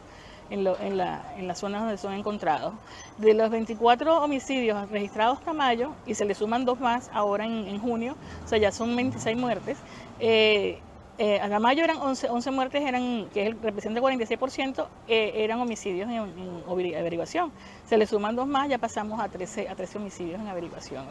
en, 0.49 0.67
en, 0.67 0.97
la, 0.97 1.33
en, 1.37 1.47
las 1.47 1.59
zonas 1.59 1.81
donde 1.81 1.97
son 1.97 2.13
encontrados. 2.13 2.73
De 3.17 3.33
los 3.33 3.49
24 3.49 4.23
homicidios 4.23 4.89
registrados 4.89 5.39
hasta 5.39 5.53
mayo, 5.53 5.93
y 6.05 6.15
se 6.15 6.25
le 6.25 6.35
suman 6.35 6.65
dos 6.65 6.79
más 6.79 7.09
ahora 7.13 7.45
en, 7.45 7.79
junio, 7.79 8.15
o 8.43 8.47
sea, 8.47 8.57
ya 8.57 8.71
son 8.71 8.95
26 8.95 9.37
muertes, 9.37 9.77
eh, 10.19 10.79
eh, 11.19 11.39
a 11.39 11.59
mayo 11.59 11.83
eran 11.83 11.97
11, 11.97 12.29
11 12.29 12.51
muertes, 12.51 12.81
eran, 12.81 13.29
que 13.31 13.55
representa 13.61 13.99
el 13.99 14.05
46%, 14.05 14.87
eh, 15.07 15.31
eran 15.35 15.59
homicidios 15.59 16.09
en, 16.09 16.63
averiguación. 16.67 17.51
Se 17.85 17.97
le 17.97 18.07
suman 18.07 18.35
dos 18.35 18.47
más, 18.47 18.67
ya 18.67 18.79
pasamos 18.79 19.19
a 19.19 19.29
13, 19.29 19.69
a 19.69 19.75
13 19.75 19.99
homicidios 19.99 20.39
en 20.41 20.47
averiguación. 20.47 21.05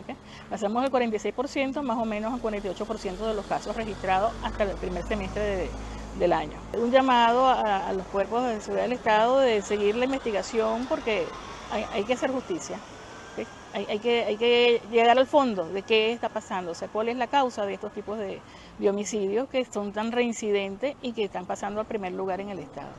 Pasamos 0.50 0.82
del 0.82 0.90
46% 0.90 1.82
más 1.82 1.98
o 1.98 2.04
menos 2.04 2.32
al 2.32 2.42
48% 2.42 3.16
de 3.18 3.34
los 3.34 3.46
casos 3.46 3.76
registrados 3.76 4.32
hasta 4.42 4.64
el 4.64 4.76
primer 4.76 5.04
semestre 5.04 5.40
de, 5.40 5.70
del 6.18 6.32
año. 6.32 6.58
Un 6.76 6.90
llamado 6.90 7.46
a, 7.46 7.92
los 7.92 8.06
cuerpos 8.06 8.44
de 8.44 8.60
seguridad 8.60 8.84
del 8.84 8.92
Estado 8.92 9.38
de 9.38 9.62
seguir 9.62 9.96
la 9.96 10.04
investigación 10.04 10.86
porque 10.86 11.26
hay, 11.70 12.04
que 12.04 12.12
hacer 12.12 12.30
justicia. 12.30 12.78
Hay, 13.74 13.98
que, 14.00 14.24
hay 14.24 14.36
que 14.36 14.82
llegar 14.90 15.18
al 15.18 15.26
fondo 15.26 15.66
de 15.66 15.80
qué 15.80 16.12
está 16.12 16.28
pasando, 16.28 16.72
o 16.72 16.74
sea, 16.74 16.88
cuál 16.88 17.08
es 17.08 17.16
la 17.16 17.26
causa 17.26 17.64
de 17.64 17.72
estos 17.72 17.90
tipos 17.94 18.18
de, 18.18 18.42
homicidios 18.86 19.48
que 19.48 19.64
son 19.64 19.92
tan 19.92 20.12
reincidentes 20.12 20.94
y 21.00 21.12
que 21.12 21.24
están 21.24 21.46
pasando 21.46 21.80
al 21.80 21.86
primer 21.86 22.12
lugar 22.12 22.40
en 22.42 22.50
el 22.50 22.58
Estado. 22.58 22.90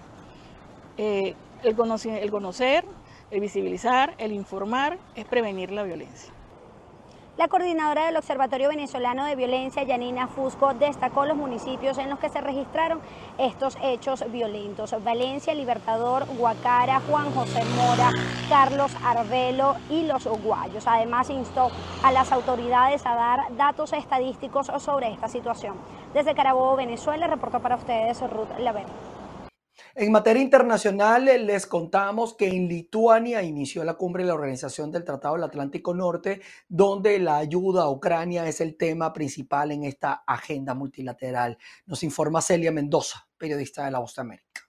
Eh, 0.97 1.35
el 1.63 1.75
conocer, 1.75 2.85
el 3.29 3.39
visibilizar, 3.39 4.15
el 4.17 4.31
informar 4.31 4.97
es 5.15 5.25
prevenir 5.25 5.71
la 5.71 5.83
violencia. 5.83 6.33
La 7.35 7.47
coordinadora 7.47 8.05
del 8.05 8.17
Observatorio 8.17 8.69
Venezolano 8.69 9.25
de 9.25 9.35
Violencia, 9.35 9.81
Yanina 9.81 10.27
Fusco, 10.27 10.75
destacó 10.75 11.25
los 11.25 11.35
municipios 11.35 11.97
en 11.97 12.11
los 12.11 12.19
que 12.19 12.29
se 12.29 12.41
registraron 12.41 13.01
estos 13.39 13.75
hechos 13.81 14.23
violentos. 14.31 14.93
Valencia, 15.03 15.55
Libertador, 15.55 16.27
Guacara, 16.37 17.01
Juan 17.09 17.33
José 17.33 17.63
Mora, 17.75 18.11
Carlos 18.49 18.91
Arbelo 19.03 19.77
y 19.89 20.03
Los 20.05 20.27
Guayos. 20.27 20.85
Además, 20.85 21.31
instó 21.31 21.71
a 22.03 22.11
las 22.11 22.31
autoridades 22.31 23.03
a 23.07 23.15
dar 23.15 23.57
datos 23.57 23.93
estadísticos 23.93 24.67
sobre 24.77 25.11
esta 25.11 25.27
situación. 25.27 25.75
Desde 26.13 26.35
Carabobo, 26.35 26.75
Venezuela, 26.75 27.25
reportó 27.25 27.59
para 27.61 27.77
ustedes 27.77 28.21
Ruth 28.29 28.59
Laver. 28.59 28.85
En 29.95 30.11
materia 30.11 30.41
internacional, 30.41 31.25
les 31.25 31.67
contamos 31.67 32.33
que 32.33 32.47
en 32.47 32.67
Lituania 32.67 33.43
inició 33.43 33.83
la 33.83 33.93
cumbre 33.93 34.23
de 34.23 34.29
la 34.29 34.33
Organización 34.33 34.89
del 34.89 35.03
Tratado 35.03 35.35
del 35.35 35.43
Atlántico 35.43 35.93
Norte, 35.93 36.41
donde 36.67 37.19
la 37.19 37.37
ayuda 37.37 37.83
a 37.83 37.91
Ucrania 37.91 38.47
es 38.47 38.59
el 38.59 38.75
tema 38.75 39.13
principal 39.13 39.71
en 39.71 39.83
esta 39.83 40.23
agenda 40.25 40.73
multilateral. 40.73 41.59
Nos 41.85 42.01
informa 42.01 42.41
Celia 42.41 42.71
Mendoza, 42.71 43.27
periodista 43.37 43.85
de 43.85 43.91
La 43.91 43.99
Voz 43.99 44.15
de 44.15 44.21
América. 44.23 44.62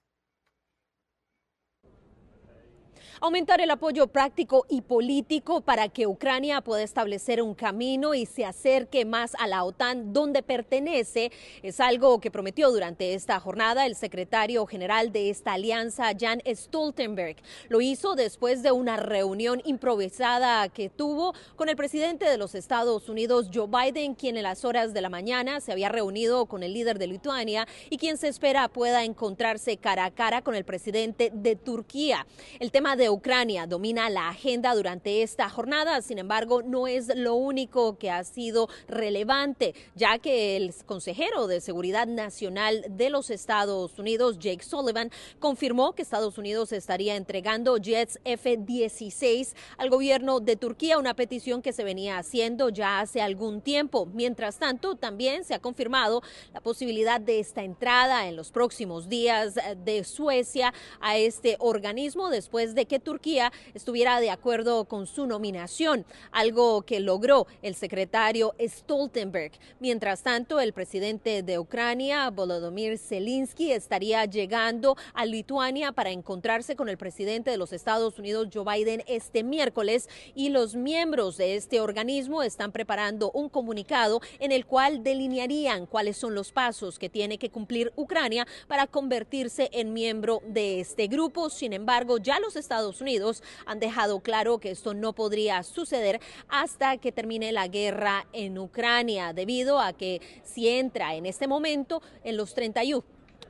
Aumentar 3.21 3.61
el 3.61 3.71
apoyo 3.71 4.07
práctico 4.07 4.65
y 4.67 4.81
político 4.81 5.61
para 5.61 5.87
que 5.87 6.05
Ucrania 6.05 6.59
pueda 6.59 6.83
establecer 6.83 7.41
un 7.41 7.55
camino 7.55 8.13
y 8.13 8.25
se 8.25 8.43
acerque 8.43 9.05
más 9.05 9.35
a 9.39 9.47
la 9.47 9.63
OTAN 9.63 10.11
donde 10.11 10.43
pertenece 10.43 11.31
es 11.63 11.79
algo 11.79 12.19
que 12.19 12.29
prometió 12.29 12.71
durante 12.71 13.13
esta 13.13 13.39
jornada 13.39 13.85
el 13.85 13.95
secretario 13.95 14.65
general 14.65 15.13
de 15.13 15.29
esta 15.29 15.53
alianza, 15.53 16.11
Jan 16.19 16.41
Stoltenberg. 16.45 17.37
Lo 17.69 17.79
hizo 17.79 18.15
después 18.15 18.63
de 18.63 18.73
una 18.73 18.97
reunión 18.97 19.61
improvisada 19.63 20.67
que 20.67 20.89
tuvo 20.89 21.33
con 21.55 21.69
el 21.69 21.77
presidente 21.77 22.25
de 22.25 22.37
los 22.37 22.53
Estados 22.53 23.07
Unidos, 23.07 23.49
Joe 23.53 23.67
Biden, 23.67 24.15
quien 24.15 24.35
en 24.35 24.43
las 24.43 24.65
horas 24.65 24.93
de 24.93 24.99
la 24.99 25.09
mañana 25.09 25.61
se 25.61 25.71
había 25.71 25.87
reunido 25.87 26.47
con 26.47 26.63
el 26.63 26.73
líder 26.73 26.99
de 26.99 27.07
Lituania 27.07 27.65
y 27.89 27.97
quien 27.97 28.17
se 28.17 28.27
espera 28.27 28.67
pueda 28.67 29.05
encontrarse 29.05 29.77
cara 29.77 30.03
a 30.03 30.11
cara 30.11 30.41
con 30.41 30.53
el 30.53 30.65
presidente 30.65 31.31
de 31.33 31.55
Turquía. 31.55 32.27
El 32.59 32.71
tema 32.71 32.97
de 32.97 33.04
Ucrania 33.09 33.67
domina 33.67 34.09
la 34.09 34.29
agenda 34.29 34.73
durante 34.75 35.21
esta 35.21 35.49
jornada, 35.49 36.01
sin 36.01 36.19
embargo, 36.19 36.61
no 36.61 36.87
es 36.87 37.15
lo 37.15 37.35
único 37.35 37.97
que 37.97 38.11
ha 38.11 38.23
sido 38.23 38.69
relevante, 38.87 39.75
ya 39.95 40.19
que 40.19 40.57
el 40.57 40.73
consejero 40.85 41.47
de 41.47 41.61
Seguridad 41.61 42.07
Nacional 42.07 42.85
de 42.89 43.09
los 43.09 43.29
Estados 43.29 43.97
Unidos, 43.99 44.39
Jake 44.39 44.63
Sullivan, 44.63 45.11
confirmó 45.39 45.93
que 45.93 46.01
Estados 46.01 46.37
Unidos 46.37 46.71
estaría 46.71 47.15
entregando 47.15 47.77
jets 47.77 48.19
F-16 48.23 49.53
al 49.77 49.89
gobierno 49.89 50.39
de 50.39 50.55
Turquía, 50.55 50.97
una 50.97 51.13
petición 51.13 51.61
que 51.61 51.73
se 51.73 51.83
venía 51.83 52.17
haciendo 52.17 52.69
ya 52.69 52.99
hace 52.99 53.21
algún 53.21 53.61
tiempo. 53.61 54.05
Mientras 54.05 54.57
tanto, 54.57 54.95
también 54.95 55.43
se 55.43 55.53
ha 55.53 55.59
confirmado 55.59 56.21
la 56.53 56.61
posibilidad 56.61 57.19
de 57.19 57.39
esta 57.39 57.63
entrada 57.63 58.27
en 58.27 58.35
los 58.35 58.51
próximos 58.51 59.09
días 59.09 59.55
de 59.83 60.03
Suecia 60.03 60.73
a 60.99 61.17
este 61.17 61.57
organismo 61.59 62.29
después 62.29 62.75
de 62.75 62.85
que 62.85 62.94
Turquía 62.99 63.51
estuviera 63.73 64.19
de 64.19 64.29
acuerdo 64.29 64.85
con 64.85 65.07
su 65.07 65.25
nominación, 65.25 66.05
algo 66.31 66.83
que 66.83 66.99
logró 66.99 67.47
el 67.61 67.75
secretario 67.75 68.55
Stoltenberg. 68.59 69.51
Mientras 69.79 70.23
tanto, 70.23 70.59
el 70.59 70.73
presidente 70.73 71.43
de 71.43 71.59
Ucrania, 71.59 72.29
Volodymyr 72.29 72.97
Zelensky, 72.97 73.71
estaría 73.71 74.25
llegando 74.25 74.97
a 75.13 75.25
Lituania 75.25 75.91
para 75.91 76.11
encontrarse 76.11 76.75
con 76.75 76.89
el 76.89 76.97
presidente 76.97 77.51
de 77.51 77.57
los 77.57 77.73
Estados 77.73 78.19
Unidos, 78.19 78.49
Joe 78.53 78.63
Biden, 78.63 79.03
este 79.07 79.43
miércoles 79.43 80.09
y 80.33 80.49
los 80.49 80.75
miembros 80.75 81.37
de 81.37 81.55
este 81.55 81.81
organismo 81.81 82.43
están 82.43 82.71
preparando 82.71 83.31
un 83.31 83.49
comunicado 83.49 84.21
en 84.39 84.51
el 84.51 84.65
cual 84.65 85.03
delinearían 85.03 85.85
cuáles 85.85 86.17
son 86.17 86.35
los 86.35 86.51
pasos 86.51 86.99
que 86.99 87.09
tiene 87.09 87.37
que 87.37 87.49
cumplir 87.49 87.91
Ucrania 87.95 88.45
para 88.67 88.87
convertirse 88.87 89.69
en 89.71 89.93
miembro 89.93 90.41
de 90.47 90.79
este 90.79 91.07
grupo. 91.07 91.49
Sin 91.49 91.73
embargo, 91.73 92.17
ya 92.17 92.39
los 92.39 92.55
Estados 92.55 92.84
Estados 92.85 93.01
Unidos 93.01 93.41
han 93.65 93.79
dejado 93.79 94.19
claro 94.19 94.59
que 94.59 94.69
esto 94.69 94.93
no 94.93 95.13
podría 95.13 95.63
suceder 95.63 96.21
hasta 96.49 96.97
que 96.97 97.11
termine 97.11 97.51
la 97.51 97.67
guerra 97.67 98.27
en 98.31 98.59
Ucrania, 98.59 99.33
debido 99.33 99.79
a 99.79 99.93
que 99.93 100.21
si 100.43 100.69
entra 100.69 101.15
en 101.15 101.25
este 101.25 101.47
momento 101.47 102.03
en 102.23 102.37
los 102.37 102.53
31 102.53 103.03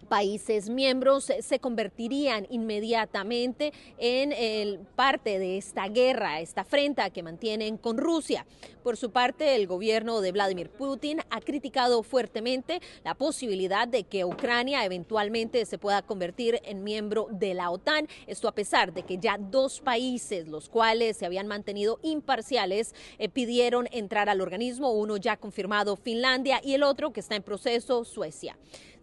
países 0.05 0.69
miembros 0.69 1.31
se 1.39 1.59
convertirían 1.59 2.47
inmediatamente 2.50 3.74
en 3.97 4.31
el 4.31 4.79
parte 4.95 5.39
de 5.39 5.57
esta 5.57 5.88
guerra, 5.88 6.39
esta 6.39 6.62
afrenta 6.62 7.09
que 7.09 7.24
mantienen 7.24 7.77
con 7.77 7.97
Rusia. 7.97 8.45
Por 8.83 8.97
su 8.97 9.12
parte, 9.12 9.55
el 9.55 9.65
gobierno 9.65 10.21
de 10.21 10.31
Vladimir 10.31 10.69
Putin 10.69 11.19
ha 11.29 11.41
criticado 11.41 12.03
fuertemente 12.03 12.81
la 13.03 13.15
posibilidad 13.15 13.88
de 13.88 14.03
que 14.03 14.25
Ucrania 14.25 14.85
eventualmente 14.85 15.65
se 15.65 15.77
pueda 15.77 16.03
convertir 16.03 16.62
en 16.63 16.83
miembro 16.83 17.27
de 17.31 17.55
la 17.55 17.71
OTAN. 17.71 18.07
Esto 18.27 18.47
a 18.47 18.53
pesar 18.53 18.93
de 18.93 19.03
que 19.03 19.17
ya 19.17 19.38
dos 19.39 19.81
países, 19.81 20.47
los 20.47 20.69
cuales 20.69 21.17
se 21.17 21.25
habían 21.25 21.47
mantenido 21.47 22.00
imparciales, 22.03 22.93
eh, 23.17 23.27
pidieron 23.27 23.88
entrar 23.91 24.29
al 24.29 24.41
organismo, 24.41 24.91
uno 24.91 25.17
ya 25.17 25.38
confirmado 25.38 25.95
Finlandia 25.95 26.62
y 26.63 26.75
el 26.75 26.83
otro 26.83 27.12
que 27.12 27.21
está 27.21 27.35
en 27.35 27.43
proceso 27.43 28.05
Suecia. 28.05 28.55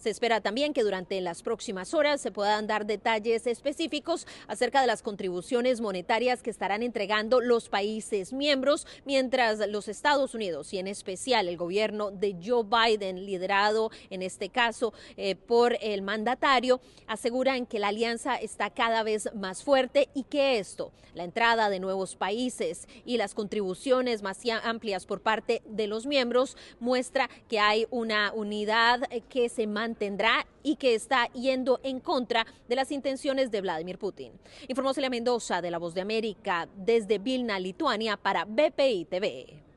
Se 0.02 0.10
espera 0.10 0.40
también 0.40 0.72
que 0.72 0.82
durante 0.82 1.20
las 1.20 1.44
próximas 1.44 1.94
horas 1.94 2.20
se 2.20 2.32
puedan 2.32 2.66
dar 2.66 2.86
detalles 2.86 3.46
específicos 3.46 4.26
acerca 4.48 4.80
de 4.80 4.88
las 4.88 5.00
contribuciones 5.00 5.80
monetarias 5.80 6.42
que 6.42 6.50
estarán 6.50 6.82
entregando 6.82 7.40
los 7.40 7.68
países 7.68 8.32
miembros, 8.32 8.84
mientras 9.04 9.60
los 9.68 9.86
Estados 9.86 10.34
Unidos 10.34 10.72
y 10.72 10.78
en 10.78 10.88
especial 10.88 11.46
el 11.46 11.56
gobierno 11.56 12.10
de 12.10 12.36
Joe 12.44 12.64
Biden, 12.64 13.24
liderado 13.24 13.92
en 14.10 14.22
este 14.22 14.48
caso 14.48 14.92
eh, 15.16 15.36
por 15.36 15.76
el 15.80 16.02
mandatario, 16.02 16.80
aseguran 17.06 17.64
que 17.64 17.78
la 17.78 17.88
alianza 17.88 18.34
está 18.34 18.70
cada 18.70 19.04
vez 19.04 19.32
más 19.36 19.62
fuerte 19.62 20.08
y 20.14 20.24
que 20.24 20.58
esto, 20.58 20.90
la 21.14 21.22
entrada 21.22 21.70
de 21.70 21.78
nuevos 21.78 22.16
países 22.16 22.88
y 23.04 23.18
las 23.18 23.34
contribuciones 23.34 24.20
más 24.22 24.40
amplias 24.64 25.06
por 25.06 25.20
parte 25.20 25.62
de 25.66 25.86
los 25.86 26.06
miembros, 26.06 26.56
muestra 26.80 27.30
que 27.48 27.60
hay 27.60 27.86
una 27.90 28.32
unidad 28.34 29.02
que 29.28 29.48
se 29.48 29.68
mantiene 29.68 29.91
tendrá 29.94 30.46
y 30.62 30.76
que 30.76 30.94
está 30.94 31.26
yendo 31.32 31.80
en 31.82 32.00
contra 32.00 32.46
de 32.68 32.76
las 32.76 32.90
intenciones 32.90 33.50
de 33.50 33.60
Vladimir 33.60 33.98
Putin. 33.98 34.32
Informó 34.68 34.94
Celia 34.94 35.10
Mendoza 35.10 35.60
de 35.60 35.70
La 35.70 35.78
Voz 35.78 35.94
de 35.94 36.00
América 36.00 36.68
desde 36.76 37.18
Vilna, 37.18 37.58
Lituania 37.58 38.16
para 38.16 38.44
BPI 38.44 39.06
TV. 39.06 39.71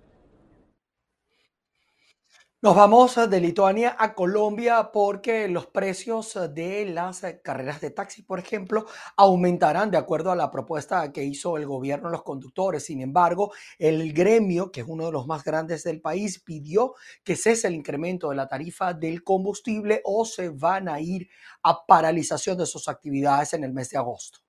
Nos 2.66 2.76
vamos 2.76 3.16
de 3.30 3.40
Lituania 3.40 3.96
a 4.00 4.16
Colombia 4.16 4.90
porque 4.92 5.48
los 5.48 5.68
precios 5.68 6.36
de 6.56 6.88
las 6.88 7.22
carreras 7.44 7.80
de 7.80 7.92
taxi, 7.92 8.24
por 8.24 8.40
ejemplo, 8.40 8.88
aumentarán 9.18 9.92
de 9.92 10.00
acuerdo 10.00 10.32
a 10.32 10.36
la 10.36 10.50
propuesta 10.50 11.12
que 11.12 11.24
hizo 11.24 11.58
el 11.58 11.68
gobierno 11.68 12.10
los 12.10 12.24
conductores. 12.24 12.84
Sin 12.84 13.02
embargo, 13.02 13.54
el 13.78 14.14
gremio, 14.14 14.72
que 14.72 14.82
es 14.82 14.88
uno 14.90 15.06
de 15.06 15.12
los 15.12 15.28
más 15.28 15.44
grandes 15.44 15.84
del 15.84 16.02
país, 16.02 16.40
pidió 16.40 16.96
que 17.24 17.36
cese 17.36 17.68
el 17.68 17.76
incremento 17.76 18.32
de 18.32 18.36
la 18.36 18.48
tarifa 18.48 18.96
del 18.96 19.24
combustible 19.24 20.02
o 20.04 20.26
se 20.26 20.50
van 20.50 20.90
a 20.90 21.00
ir 21.00 21.30
a 21.62 21.86
paralización 21.86 22.58
de 22.58 22.66
sus 22.66 22.88
actividades 22.88 23.54
en 23.54 23.64
el 23.64 23.74
mes 23.74 23.92
de 23.92 24.00
agosto. 24.00 24.45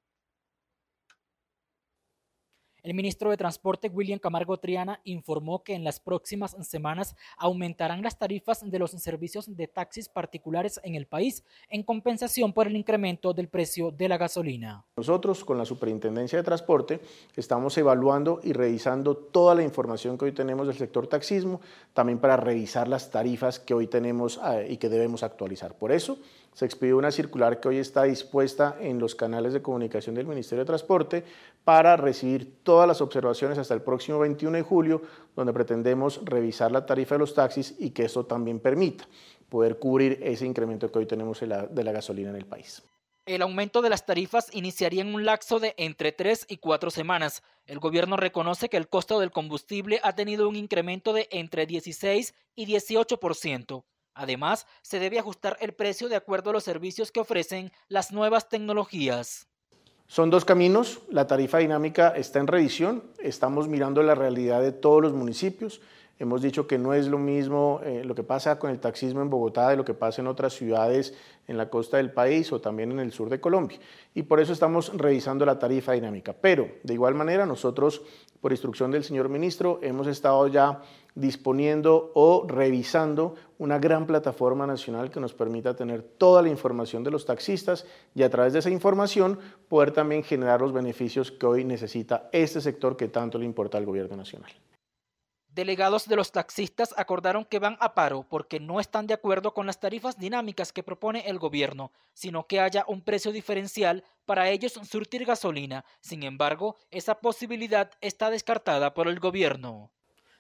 El 2.86 2.94
ministro 2.94 3.30
de 3.30 3.36
Transporte, 3.36 3.88
William 3.88 4.20
Camargo 4.20 4.58
Triana, 4.58 5.00
informó 5.02 5.64
que 5.64 5.74
en 5.74 5.82
las 5.82 5.98
próximas 5.98 6.54
semanas 6.60 7.16
aumentarán 7.36 8.00
las 8.00 8.16
tarifas 8.16 8.60
de 8.64 8.78
los 8.78 8.92
servicios 8.92 9.56
de 9.56 9.66
taxis 9.66 10.08
particulares 10.08 10.78
en 10.84 10.94
el 10.94 11.08
país 11.08 11.42
en 11.68 11.82
compensación 11.82 12.52
por 12.52 12.68
el 12.68 12.76
incremento 12.76 13.32
del 13.32 13.48
precio 13.48 13.90
de 13.90 14.08
la 14.08 14.18
gasolina. 14.18 14.84
Nosotros, 14.96 15.44
con 15.44 15.58
la 15.58 15.64
Superintendencia 15.64 16.38
de 16.38 16.44
Transporte, 16.44 17.00
estamos 17.34 17.76
evaluando 17.76 18.38
y 18.44 18.52
revisando 18.52 19.16
toda 19.16 19.56
la 19.56 19.64
información 19.64 20.16
que 20.16 20.26
hoy 20.26 20.32
tenemos 20.32 20.68
del 20.68 20.76
sector 20.76 21.08
taxismo, 21.08 21.60
también 21.92 22.20
para 22.20 22.36
revisar 22.36 22.86
las 22.86 23.10
tarifas 23.10 23.58
que 23.58 23.74
hoy 23.74 23.88
tenemos 23.88 24.38
eh, 24.46 24.68
y 24.70 24.76
que 24.76 24.88
debemos 24.88 25.24
actualizar. 25.24 25.76
Por 25.76 25.90
eso, 25.90 26.18
se 26.56 26.64
expidió 26.64 26.96
una 26.96 27.10
circular 27.10 27.60
que 27.60 27.68
hoy 27.68 27.76
está 27.76 28.04
dispuesta 28.04 28.78
en 28.80 28.98
los 28.98 29.14
canales 29.14 29.52
de 29.52 29.60
comunicación 29.60 30.14
del 30.14 30.26
Ministerio 30.26 30.64
de 30.64 30.66
Transporte 30.66 31.22
para 31.64 31.98
recibir 31.98 32.62
todas 32.62 32.88
las 32.88 33.02
observaciones 33.02 33.58
hasta 33.58 33.74
el 33.74 33.82
próximo 33.82 34.20
21 34.20 34.56
de 34.56 34.62
julio, 34.62 35.02
donde 35.36 35.52
pretendemos 35.52 36.18
revisar 36.24 36.72
la 36.72 36.86
tarifa 36.86 37.16
de 37.16 37.18
los 37.18 37.34
taxis 37.34 37.74
y 37.78 37.90
que 37.90 38.06
eso 38.06 38.24
también 38.24 38.58
permita 38.58 39.06
poder 39.50 39.78
cubrir 39.78 40.18
ese 40.22 40.46
incremento 40.46 40.90
que 40.90 40.98
hoy 40.98 41.04
tenemos 41.04 41.40
de 41.40 41.46
la, 41.46 41.92
gasolina 41.92 42.30
en 42.30 42.36
el 42.36 42.46
país. 42.46 42.82
El 43.26 43.42
aumento 43.42 43.82
de 43.82 43.90
las 43.90 44.06
tarifas 44.06 44.48
iniciaría 44.54 45.02
en 45.02 45.14
un 45.14 45.26
lapso 45.26 45.60
de 45.60 45.74
entre 45.76 46.12
tres 46.12 46.46
y 46.48 46.56
cuatro 46.56 46.90
semanas. 46.90 47.42
El 47.66 47.80
gobierno 47.80 48.16
reconoce 48.16 48.70
que 48.70 48.78
el 48.78 48.88
costo 48.88 49.20
del 49.20 49.30
combustible 49.30 50.00
ha 50.02 50.14
tenido 50.14 50.48
un 50.48 50.56
incremento 50.56 51.12
de 51.12 51.28
entre 51.30 51.66
16 51.66 52.34
y 52.54 52.66
18%. 52.66 53.84
Además, 54.16 54.66
se 54.80 54.98
debe 54.98 55.18
ajustar 55.18 55.58
el 55.60 55.74
precio 55.74 56.08
de 56.08 56.16
acuerdo 56.16 56.50
a 56.50 56.52
los 56.54 56.64
servicios 56.64 57.12
que 57.12 57.20
ofrecen 57.20 57.70
las 57.88 58.12
nuevas 58.12 58.48
tecnologías. 58.48 59.46
Son 60.08 60.30
dos 60.30 60.44
caminos, 60.44 61.00
la 61.10 61.26
tarifa 61.26 61.58
dinámica 61.58 62.08
está 62.10 62.38
en 62.38 62.46
revisión, 62.46 63.04
estamos 63.18 63.68
mirando 63.68 64.02
la 64.02 64.14
realidad 64.14 64.62
de 64.62 64.72
todos 64.72 65.02
los 65.02 65.12
municipios, 65.12 65.82
hemos 66.18 66.40
dicho 66.40 66.66
que 66.66 66.78
no 66.78 66.94
es 66.94 67.08
lo 67.08 67.18
mismo 67.18 67.80
eh, 67.84 68.04
lo 68.04 68.14
que 68.14 68.22
pasa 68.22 68.58
con 68.58 68.70
el 68.70 68.78
taxismo 68.78 69.20
en 69.20 69.28
Bogotá 69.28 69.68
de 69.68 69.76
lo 69.76 69.84
que 69.84 69.94
pasa 69.94 70.22
en 70.22 70.28
otras 70.28 70.54
ciudades 70.54 71.12
en 71.46 71.58
la 71.58 71.68
costa 71.68 71.98
del 71.98 72.10
país 72.10 72.50
o 72.52 72.60
también 72.60 72.92
en 72.92 73.00
el 73.00 73.12
sur 73.12 73.28
de 73.28 73.40
Colombia. 73.40 73.78
Y 74.14 74.22
por 74.22 74.40
eso 74.40 74.52
estamos 74.52 74.92
revisando 74.96 75.44
la 75.44 75.58
tarifa 75.58 75.92
dinámica. 75.92 76.32
Pero, 76.32 76.68
de 76.82 76.94
igual 76.94 77.14
manera, 77.14 77.44
nosotros, 77.44 78.00
por 78.40 78.52
instrucción 78.52 78.90
del 78.90 79.04
señor 79.04 79.28
ministro, 79.28 79.80
hemos 79.82 80.06
estado 80.06 80.48
ya 80.48 80.80
disponiendo 81.16 82.12
o 82.14 82.46
revisando 82.46 83.34
una 83.58 83.78
gran 83.78 84.06
plataforma 84.06 84.66
nacional 84.66 85.10
que 85.10 85.18
nos 85.18 85.32
permita 85.32 85.74
tener 85.74 86.02
toda 86.02 86.42
la 86.42 86.50
información 86.50 87.02
de 87.02 87.10
los 87.10 87.24
taxistas 87.24 87.86
y 88.14 88.22
a 88.22 88.30
través 88.30 88.52
de 88.52 88.60
esa 88.60 88.70
información 88.70 89.40
poder 89.68 89.90
también 89.90 90.22
generar 90.22 90.60
los 90.60 90.74
beneficios 90.74 91.32
que 91.32 91.46
hoy 91.46 91.64
necesita 91.64 92.28
este 92.32 92.60
sector 92.60 92.96
que 92.96 93.08
tanto 93.08 93.38
le 93.38 93.46
importa 93.46 93.78
al 93.78 93.86
gobierno 93.86 94.14
nacional. 94.14 94.52
Delegados 95.48 96.06
de 96.06 96.16
los 96.16 96.32
taxistas 96.32 96.92
acordaron 96.98 97.46
que 97.46 97.58
van 97.58 97.78
a 97.80 97.94
paro 97.94 98.26
porque 98.28 98.60
no 98.60 98.78
están 98.78 99.06
de 99.06 99.14
acuerdo 99.14 99.54
con 99.54 99.64
las 99.64 99.80
tarifas 99.80 100.18
dinámicas 100.18 100.70
que 100.70 100.82
propone 100.82 101.30
el 101.30 101.38
gobierno, 101.38 101.92
sino 102.12 102.46
que 102.46 102.60
haya 102.60 102.84
un 102.88 103.00
precio 103.00 103.32
diferencial 103.32 104.04
para 104.26 104.50
ellos 104.50 104.78
surtir 104.84 105.24
gasolina. 105.24 105.86
Sin 106.00 106.24
embargo, 106.24 106.76
esa 106.90 107.20
posibilidad 107.20 107.90
está 108.02 108.28
descartada 108.28 108.92
por 108.92 109.08
el 109.08 109.18
gobierno. 109.18 109.92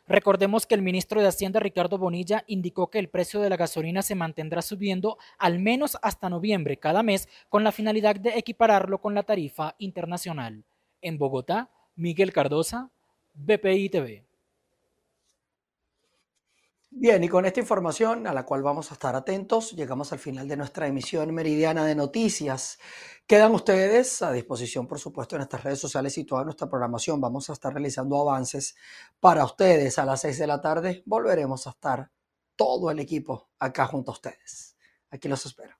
Recordemos 0.08 0.66
que 0.66 0.76
el 0.76 0.82
ministro 0.82 1.20
de 1.20 1.26
Hacienda 1.26 1.58
Ricardo 1.58 1.98
Bonilla 1.98 2.44
indicó 2.46 2.90
que 2.90 3.00
el 3.00 3.08
precio 3.08 3.40
de 3.40 3.50
la 3.50 3.56
gasolina 3.56 4.02
se 4.02 4.14
mantendrá 4.14 4.62
subiendo 4.62 5.18
al 5.36 5.58
menos 5.58 5.98
hasta 6.00 6.30
noviembre 6.30 6.76
cada 6.76 7.02
mes 7.02 7.28
con 7.48 7.64
la 7.64 7.72
finalidad 7.72 8.14
de 8.14 8.38
equipararlo 8.38 9.00
con 9.00 9.14
la 9.14 9.24
tarifa 9.24 9.74
internacional. 9.78 10.64
En 11.02 11.18
Bogotá, 11.18 11.70
Miguel 11.96 12.32
Cardosa, 12.32 12.90
BPI 13.34 13.88
TV. 13.88 14.25
Bien, 16.98 17.22
y 17.22 17.28
con 17.28 17.44
esta 17.44 17.60
información 17.60 18.26
a 18.26 18.32
la 18.32 18.46
cual 18.46 18.62
vamos 18.62 18.90
a 18.90 18.94
estar 18.94 19.14
atentos, 19.14 19.72
llegamos 19.72 20.14
al 20.14 20.18
final 20.18 20.48
de 20.48 20.56
nuestra 20.56 20.86
emisión 20.86 21.32
meridiana 21.34 21.84
de 21.84 21.94
noticias. 21.94 22.78
Quedan 23.26 23.52
ustedes 23.54 24.22
a 24.22 24.32
disposición, 24.32 24.86
por 24.86 24.98
supuesto, 24.98 25.36
en 25.36 25.40
nuestras 25.40 25.62
redes 25.62 25.78
sociales 25.78 26.16
y 26.16 26.24
toda 26.24 26.44
nuestra 26.44 26.70
programación. 26.70 27.20
Vamos 27.20 27.50
a 27.50 27.52
estar 27.52 27.74
realizando 27.74 28.18
avances 28.18 28.76
para 29.20 29.44
ustedes. 29.44 29.98
A 29.98 30.06
las 30.06 30.22
seis 30.22 30.38
de 30.38 30.46
la 30.46 30.62
tarde 30.62 31.02
volveremos 31.04 31.66
a 31.66 31.70
estar 31.70 32.10
todo 32.56 32.90
el 32.90 32.98
equipo 32.98 33.50
acá 33.58 33.84
junto 33.86 34.12
a 34.12 34.14
ustedes. 34.14 34.76
Aquí 35.10 35.28
los 35.28 35.44
espero. 35.44 35.76